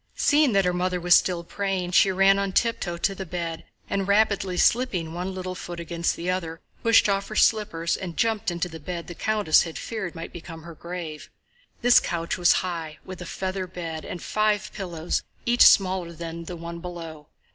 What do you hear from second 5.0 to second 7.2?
one little foot against the other, pushed